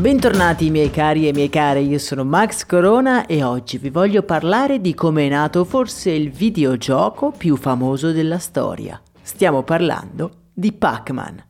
Bentornati 0.00 0.70
miei 0.70 0.90
cari 0.90 1.28
e 1.28 1.32
miei 1.34 1.50
care, 1.50 1.80
io 1.80 1.98
sono 1.98 2.24
Max 2.24 2.64
Corona 2.64 3.26
e 3.26 3.44
oggi 3.44 3.76
vi 3.76 3.90
voglio 3.90 4.22
parlare 4.22 4.80
di 4.80 4.94
come 4.94 5.26
è 5.26 5.28
nato 5.28 5.62
forse 5.66 6.10
il 6.10 6.30
videogioco 6.30 7.34
più 7.36 7.54
famoso 7.54 8.10
della 8.10 8.38
storia. 8.38 8.98
Stiamo 9.20 9.62
parlando 9.62 10.46
di 10.54 10.72
Pac-Man. 10.72 11.44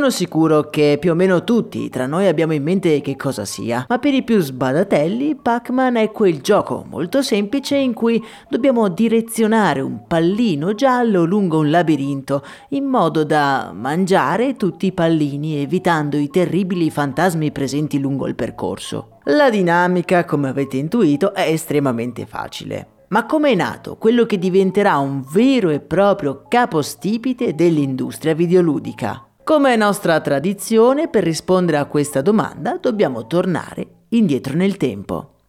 Sono 0.00 0.12
sicuro 0.12 0.70
che 0.70 0.96
più 0.98 1.10
o 1.10 1.14
meno 1.14 1.44
tutti 1.44 1.90
tra 1.90 2.06
noi 2.06 2.26
abbiamo 2.26 2.54
in 2.54 2.62
mente 2.62 3.02
che 3.02 3.16
cosa 3.16 3.44
sia, 3.44 3.84
ma 3.86 3.98
per 3.98 4.14
i 4.14 4.22
più 4.22 4.40
sbadatelli 4.40 5.36
Pac-Man 5.36 5.96
è 5.96 6.10
quel 6.10 6.40
gioco 6.40 6.86
molto 6.88 7.20
semplice 7.20 7.76
in 7.76 7.92
cui 7.92 8.24
dobbiamo 8.48 8.88
direzionare 8.88 9.82
un 9.82 10.06
pallino 10.06 10.72
giallo 10.72 11.24
lungo 11.24 11.58
un 11.58 11.68
labirinto 11.68 12.42
in 12.70 12.86
modo 12.86 13.24
da 13.24 13.72
mangiare 13.74 14.56
tutti 14.56 14.86
i 14.86 14.92
pallini 14.92 15.56
evitando 15.56 16.16
i 16.16 16.30
terribili 16.30 16.88
fantasmi 16.88 17.52
presenti 17.52 17.98
lungo 17.98 18.26
il 18.26 18.34
percorso. 18.34 19.18
La 19.24 19.50
dinamica, 19.50 20.24
come 20.24 20.48
avete 20.48 20.78
intuito, 20.78 21.34
è 21.34 21.42
estremamente 21.42 22.24
facile. 22.24 23.04
Ma 23.08 23.26
come 23.26 23.50
è 23.50 23.54
nato 23.54 23.98
quello 23.98 24.24
che 24.24 24.38
diventerà 24.38 24.96
un 24.96 25.22
vero 25.30 25.68
e 25.68 25.80
proprio 25.80 26.44
capostipite 26.48 27.54
dell'industria 27.54 28.32
videoludica? 28.32 29.26
Come 29.50 29.72
è 29.72 29.76
nostra 29.76 30.20
tradizione, 30.20 31.08
per 31.08 31.24
rispondere 31.24 31.78
a 31.78 31.86
questa 31.86 32.22
domanda 32.22 32.78
dobbiamo 32.80 33.26
tornare 33.26 34.04
indietro 34.10 34.54
nel 34.54 34.76
tempo. 34.76 35.39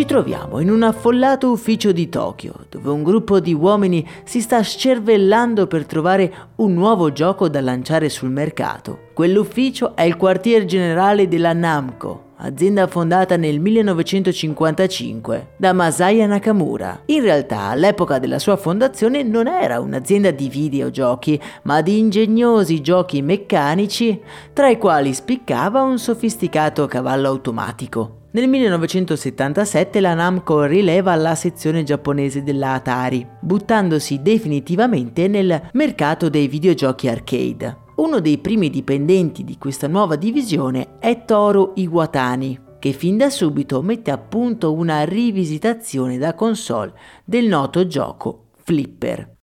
Ci 0.00 0.06
troviamo 0.06 0.60
in 0.60 0.70
un 0.70 0.82
affollato 0.82 1.50
ufficio 1.50 1.92
di 1.92 2.08
Tokyo, 2.08 2.54
dove 2.70 2.88
un 2.88 3.02
gruppo 3.02 3.38
di 3.38 3.52
uomini 3.52 4.08
si 4.24 4.40
sta 4.40 4.62
scervellando 4.62 5.66
per 5.66 5.84
trovare 5.84 6.32
un 6.56 6.72
nuovo 6.72 7.12
gioco 7.12 7.50
da 7.50 7.60
lanciare 7.60 8.08
sul 8.08 8.30
mercato. 8.30 9.08
Quell'ufficio 9.12 9.94
è 9.94 10.00
il 10.04 10.16
quartier 10.16 10.64
generale 10.64 11.28
della 11.28 11.52
Namco, 11.52 12.28
azienda 12.36 12.86
fondata 12.86 13.36
nel 13.36 13.60
1955 13.60 15.48
da 15.58 15.74
Masaya 15.74 16.24
Nakamura. 16.26 17.02
In 17.04 17.20
realtà 17.20 17.64
all'epoca 17.64 18.18
della 18.18 18.38
sua 18.38 18.56
fondazione 18.56 19.22
non 19.22 19.48
era 19.48 19.80
un'azienda 19.80 20.30
di 20.30 20.48
videogiochi, 20.48 21.38
ma 21.64 21.82
di 21.82 21.98
ingegnosi 21.98 22.80
giochi 22.80 23.20
meccanici, 23.20 24.18
tra 24.54 24.70
i 24.70 24.78
quali 24.78 25.12
spiccava 25.12 25.82
un 25.82 25.98
sofisticato 25.98 26.86
cavallo 26.86 27.28
automatico. 27.28 28.19
Nel 28.32 28.46
1977 28.46 29.98
la 29.98 30.14
Namco 30.14 30.62
rileva 30.62 31.16
la 31.16 31.34
sezione 31.34 31.82
giapponese 31.82 32.44
della 32.44 32.74
Atari, 32.74 33.26
buttandosi 33.40 34.22
definitivamente 34.22 35.26
nel 35.26 35.70
mercato 35.72 36.28
dei 36.28 36.46
videogiochi 36.46 37.08
arcade. 37.08 37.78
Uno 37.96 38.20
dei 38.20 38.38
primi 38.38 38.70
dipendenti 38.70 39.42
di 39.42 39.58
questa 39.58 39.88
nuova 39.88 40.14
divisione 40.14 40.98
è 41.00 41.24
Toru 41.24 41.72
Iwatani, 41.74 42.60
che 42.78 42.92
fin 42.92 43.16
da 43.16 43.30
subito 43.30 43.82
mette 43.82 44.12
a 44.12 44.18
punto 44.18 44.72
una 44.74 45.02
rivisitazione 45.02 46.16
da 46.16 46.34
console 46.34 46.92
del 47.24 47.46
noto 47.46 47.88
gioco 47.88 48.50
Flipper. 48.62 49.38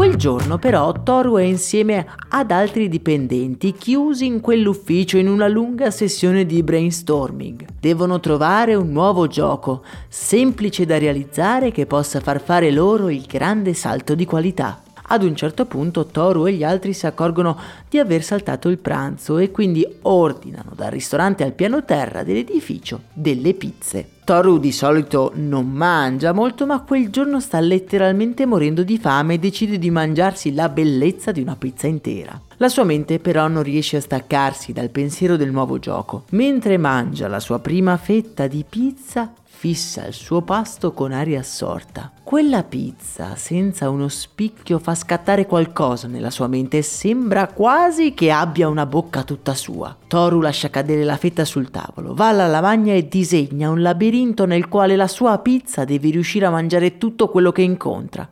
Quel 0.00 0.16
giorno 0.16 0.56
però 0.56 0.94
Toru 1.02 1.36
è 1.36 1.42
insieme 1.42 2.06
ad 2.30 2.52
altri 2.52 2.88
dipendenti 2.88 3.74
chiusi 3.74 4.24
in 4.24 4.40
quell'ufficio 4.40 5.18
in 5.18 5.28
una 5.28 5.46
lunga 5.46 5.90
sessione 5.90 6.46
di 6.46 6.62
brainstorming. 6.62 7.66
Devono 7.78 8.18
trovare 8.18 8.74
un 8.74 8.92
nuovo 8.92 9.26
gioco, 9.26 9.84
semplice 10.08 10.86
da 10.86 10.96
realizzare 10.96 11.70
che 11.70 11.84
possa 11.84 12.20
far 12.20 12.40
fare 12.40 12.70
loro 12.70 13.10
il 13.10 13.26
grande 13.26 13.74
salto 13.74 14.14
di 14.14 14.24
qualità. 14.24 14.80
Ad 15.12 15.24
un 15.24 15.34
certo 15.34 15.66
punto 15.66 16.06
Toru 16.06 16.46
e 16.46 16.52
gli 16.52 16.62
altri 16.62 16.92
si 16.92 17.04
accorgono 17.04 17.58
di 17.88 17.98
aver 17.98 18.22
saltato 18.22 18.68
il 18.68 18.78
pranzo 18.78 19.38
e 19.38 19.50
quindi 19.50 19.84
ordinano 20.02 20.70
dal 20.76 20.92
ristorante 20.92 21.42
al 21.42 21.52
piano 21.52 21.84
terra 21.84 22.22
dell'edificio 22.22 23.00
delle 23.12 23.54
pizze. 23.54 24.08
Toru 24.22 24.58
di 24.58 24.70
solito 24.70 25.32
non 25.34 25.68
mangia 25.68 26.30
molto, 26.30 26.64
ma 26.64 26.82
quel 26.82 27.10
giorno 27.10 27.40
sta 27.40 27.58
letteralmente 27.58 28.46
morendo 28.46 28.84
di 28.84 28.98
fame 28.98 29.34
e 29.34 29.38
decide 29.40 29.80
di 29.80 29.90
mangiarsi 29.90 30.54
la 30.54 30.68
bellezza 30.68 31.32
di 31.32 31.40
una 31.40 31.56
pizza 31.56 31.88
intera. 31.88 32.40
La 32.58 32.68
sua 32.68 32.84
mente 32.84 33.18
però 33.18 33.48
non 33.48 33.64
riesce 33.64 33.96
a 33.96 34.00
staccarsi 34.00 34.72
dal 34.72 34.90
pensiero 34.90 35.36
del 35.36 35.50
nuovo 35.50 35.80
gioco. 35.80 36.22
Mentre 36.30 36.76
mangia 36.76 37.26
la 37.26 37.40
sua 37.40 37.58
prima 37.58 37.96
fetta 37.96 38.46
di 38.46 38.64
pizza, 38.68 39.32
fissa 39.52 40.06
il 40.06 40.14
suo 40.14 40.40
pasto 40.40 40.92
con 40.92 41.12
aria 41.12 41.40
assorta. 41.40 42.12
Quella 42.22 42.62
pizza 42.62 43.36
senza 43.36 43.90
uno 43.90 44.08
spicchio 44.08 44.78
fa 44.78 44.94
scattare 44.94 45.44
qualcosa 45.44 46.08
nella 46.08 46.30
sua 46.30 46.46
mente 46.46 46.78
e 46.78 46.82
sembra 46.82 47.46
quasi 47.48 48.14
che 48.14 48.30
abbia 48.30 48.68
una 48.68 48.86
bocca 48.86 49.22
tutta 49.22 49.52
sua. 49.52 49.94
Toru 50.06 50.40
lascia 50.40 50.70
cadere 50.70 51.04
la 51.04 51.18
fetta 51.18 51.44
sul 51.44 51.70
tavolo, 51.70 52.14
va 52.14 52.28
alla 52.28 52.46
lavagna 52.46 52.94
e 52.94 53.06
disegna 53.06 53.68
un 53.68 53.82
labirinto 53.82 54.46
nel 54.46 54.68
quale 54.68 54.96
la 54.96 55.08
sua 55.08 55.36
pizza 55.40 55.84
deve 55.84 56.08
riuscire 56.08 56.46
a 56.46 56.50
mangiare 56.50 56.96
tutto 56.96 57.28
quello 57.28 57.52
che 57.52 57.60
incontra. 57.60 58.26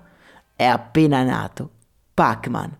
È 0.56 0.64
appena 0.64 1.22
nato 1.24 1.70
Pac-Man. 2.14 2.76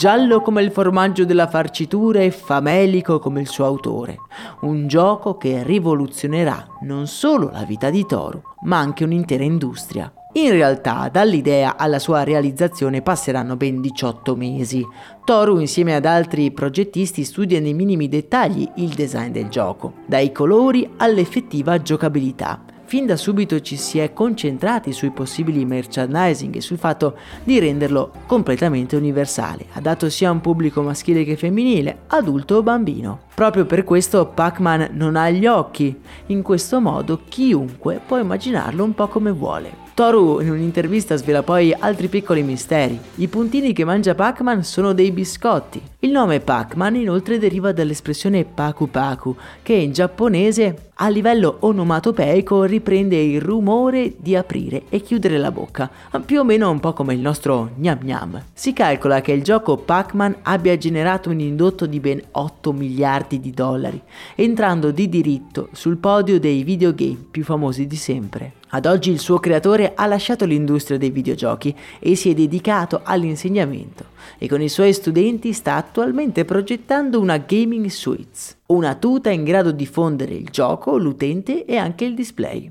Giallo 0.00 0.40
come 0.40 0.62
il 0.62 0.72
formaggio 0.72 1.26
della 1.26 1.46
farcitura 1.46 2.20
e 2.20 2.30
famelico 2.30 3.18
come 3.18 3.42
il 3.42 3.46
suo 3.46 3.66
autore. 3.66 4.16
Un 4.62 4.88
gioco 4.88 5.36
che 5.36 5.62
rivoluzionerà 5.62 6.66
non 6.84 7.06
solo 7.06 7.50
la 7.52 7.64
vita 7.64 7.90
di 7.90 8.06
Toru, 8.06 8.40
ma 8.62 8.78
anche 8.78 9.04
un'intera 9.04 9.44
industria. 9.44 10.10
In 10.32 10.52
realtà, 10.52 11.10
dall'idea 11.12 11.76
alla 11.76 11.98
sua 11.98 12.22
realizzazione 12.24 13.02
passeranno 13.02 13.56
ben 13.56 13.82
18 13.82 14.36
mesi. 14.36 14.82
Toru, 15.22 15.58
insieme 15.58 15.94
ad 15.94 16.06
altri 16.06 16.50
progettisti, 16.50 17.22
studia 17.22 17.60
nei 17.60 17.74
minimi 17.74 18.08
dettagli 18.08 18.66
il 18.76 18.94
design 18.94 19.32
del 19.32 19.48
gioco, 19.48 19.92
dai 20.06 20.32
colori 20.32 20.88
all'effettiva 20.96 21.82
giocabilità 21.82 22.69
fin 22.90 23.06
da 23.06 23.14
subito 23.14 23.60
ci 23.60 23.76
si 23.76 24.00
è 24.00 24.12
concentrati 24.12 24.92
sui 24.92 25.10
possibili 25.10 25.64
merchandising 25.64 26.56
e 26.56 26.60
sul 26.60 26.76
fatto 26.76 27.16
di 27.44 27.60
renderlo 27.60 28.10
completamente 28.26 28.96
universale, 28.96 29.66
adatto 29.74 30.10
sia 30.10 30.28
a 30.28 30.32
un 30.32 30.40
pubblico 30.40 30.82
maschile 30.82 31.22
che 31.22 31.36
femminile, 31.36 31.98
adulto 32.08 32.56
o 32.56 32.64
bambino. 32.64 33.20
Proprio 33.32 33.64
per 33.64 33.84
questo 33.84 34.26
Pac-Man 34.26 34.88
non 34.94 35.14
ha 35.14 35.30
gli 35.30 35.46
occhi, 35.46 36.00
in 36.26 36.42
questo 36.42 36.80
modo 36.80 37.20
chiunque 37.28 38.00
può 38.04 38.18
immaginarlo 38.18 38.82
un 38.82 38.92
po' 38.92 39.06
come 39.06 39.30
vuole. 39.30 39.70
Toru 39.94 40.40
in 40.40 40.50
un'intervista 40.50 41.14
svela 41.14 41.44
poi 41.44 41.72
altri 41.72 42.08
piccoli 42.08 42.42
misteri. 42.42 42.98
I 43.14 43.28
puntini 43.28 43.72
che 43.72 43.84
mangia 43.84 44.16
Pac-Man 44.16 44.64
sono 44.64 44.92
dei 44.94 45.12
biscotti. 45.12 45.89
Il 46.02 46.12
nome 46.12 46.40
Pac-Man 46.40 46.96
inoltre 46.96 47.38
deriva 47.38 47.72
dall'espressione 47.72 48.46
Paku 48.46 48.88
Paku, 48.88 49.36
che 49.62 49.74
in 49.74 49.92
giapponese 49.92 50.88
a 50.94 51.10
livello 51.10 51.58
onomatopeico 51.60 52.62
riprende 52.62 53.16
il 53.16 53.38
rumore 53.38 54.14
di 54.16 54.34
aprire 54.34 54.84
e 54.88 55.02
chiudere 55.02 55.36
la 55.36 55.52
bocca, 55.52 55.90
più 56.24 56.40
o 56.40 56.44
meno 56.44 56.70
un 56.70 56.80
po' 56.80 56.94
come 56.94 57.12
il 57.12 57.20
nostro 57.20 57.72
gnam 57.76 57.98
gnam. 58.00 58.42
Si 58.54 58.72
calcola 58.72 59.20
che 59.20 59.32
il 59.32 59.42
gioco 59.42 59.76
Pac-Man 59.76 60.36
abbia 60.40 60.78
generato 60.78 61.28
un 61.28 61.40
indotto 61.40 61.84
di 61.84 62.00
ben 62.00 62.22
8 62.30 62.72
miliardi 62.72 63.38
di 63.38 63.50
dollari, 63.50 64.00
entrando 64.36 64.92
di 64.92 65.06
diritto 65.06 65.68
sul 65.72 65.98
podio 65.98 66.40
dei 66.40 66.62
videogame 66.62 67.26
più 67.30 67.44
famosi 67.44 67.86
di 67.86 67.96
sempre. 67.96 68.59
Ad 68.72 68.86
oggi 68.86 69.10
il 69.10 69.18
suo 69.18 69.38
creatore 69.38 69.94
ha 69.96 70.06
lasciato 70.06 70.44
l'industria 70.44 70.96
dei 70.96 71.10
videogiochi 71.10 71.74
e 71.98 72.14
si 72.14 72.30
è 72.30 72.34
dedicato 72.34 73.00
all'insegnamento 73.02 74.04
e 74.38 74.48
con 74.48 74.62
i 74.62 74.68
suoi 74.68 74.92
studenti 74.92 75.52
sta 75.52 75.74
attualmente 75.74 76.44
progettando 76.44 77.18
una 77.18 77.38
Gaming 77.38 77.86
Suites, 77.86 78.58
una 78.66 78.94
tuta 78.94 79.30
in 79.30 79.42
grado 79.42 79.72
di 79.72 79.86
fondere 79.86 80.34
il 80.34 80.48
gioco, 80.50 80.96
l'utente 80.96 81.64
e 81.64 81.76
anche 81.76 82.04
il 82.04 82.14
display. 82.14 82.70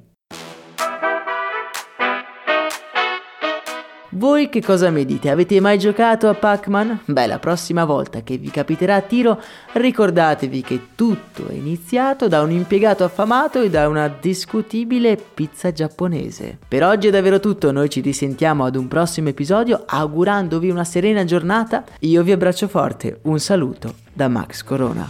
Voi 4.19 4.49
che 4.49 4.61
cosa 4.61 4.89
mi 4.89 5.05
dite? 5.05 5.29
Avete 5.29 5.61
mai 5.61 5.79
giocato 5.79 6.27
a 6.27 6.33
Pac-Man? 6.33 7.03
Beh, 7.05 7.25
la 7.25 7.39
prossima 7.39 7.85
volta 7.85 8.21
che 8.21 8.35
vi 8.35 8.51
capiterà 8.51 8.95
a 8.95 9.01
tiro, 9.01 9.41
ricordatevi 9.71 10.61
che 10.61 10.87
tutto 10.93 11.47
è 11.47 11.53
iniziato 11.53 12.27
da 12.27 12.41
un 12.41 12.51
impiegato 12.51 13.05
affamato 13.05 13.61
e 13.61 13.69
da 13.69 13.87
una 13.87 14.09
discutibile 14.09 15.15
pizza 15.15 15.71
giapponese. 15.71 16.57
Per 16.67 16.83
oggi 16.83 17.07
è 17.07 17.11
davvero 17.11 17.39
tutto, 17.39 17.71
noi 17.71 17.89
ci 17.89 18.01
risentiamo 18.01 18.65
ad 18.65 18.75
un 18.75 18.89
prossimo 18.89 19.29
episodio 19.29 19.83
augurandovi 19.85 20.69
una 20.69 20.83
serena 20.83 21.23
giornata. 21.23 21.85
Io 21.99 22.21
vi 22.21 22.33
abbraccio 22.33 22.67
forte, 22.67 23.19
un 23.21 23.39
saluto 23.39 23.93
da 24.11 24.27
Max 24.27 24.63
Corona. 24.63 25.09